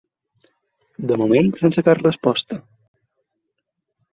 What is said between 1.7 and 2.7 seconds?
cap resposta.